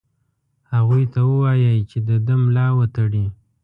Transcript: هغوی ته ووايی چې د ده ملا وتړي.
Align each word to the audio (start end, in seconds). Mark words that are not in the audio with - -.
هغوی 0.73 1.03
ته 1.13 1.19
ووايی 1.27 1.79
چې 1.89 1.97
د 2.07 2.09
ده 2.25 2.35
ملا 2.43 2.67
وتړي. 2.77 3.25